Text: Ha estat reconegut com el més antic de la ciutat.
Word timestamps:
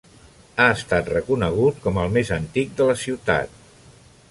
Ha 0.61 0.65
estat 0.75 1.11
reconegut 1.13 1.77
com 1.85 2.01
el 2.05 2.11
més 2.17 2.33
antic 2.39 2.75
de 2.81 2.91
la 2.91 2.99
ciutat. 3.05 3.57